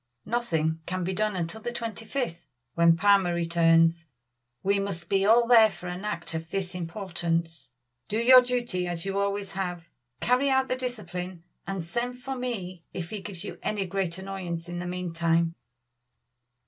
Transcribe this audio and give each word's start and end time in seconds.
"Nothing 0.25 0.79
can 0.87 1.03
be 1.03 1.13
done 1.13 1.35
until 1.35 1.61
the 1.61 1.71
twenty 1.71 2.05
fifth, 2.05 2.47
when 2.73 2.97
Palmer 2.97 3.35
returns. 3.35 4.07
We 4.63 4.79
must 4.79 5.09
be 5.11 5.27
all 5.27 5.45
there 5.45 5.69
for 5.69 5.87
an 5.89 6.05
act 6.05 6.33
of 6.33 6.49
this 6.49 6.73
importance. 6.73 7.69
Do 8.07 8.17
your 8.17 8.41
duty 8.41 8.87
as 8.87 9.05
you 9.05 9.19
always 9.19 9.51
have, 9.51 9.89
carry 10.19 10.49
out 10.49 10.69
the 10.69 10.75
discipline, 10.75 11.43
and 11.67 11.85
send 11.85 12.17
for 12.17 12.35
me 12.35 12.83
if 12.91 13.11
he 13.11 13.21
gives 13.21 13.43
you 13.43 13.59
any 13.61 13.85
great 13.85 14.17
annoyance 14.17 14.67
in 14.67 14.79
the 14.79 14.87
meantime." 14.87 15.53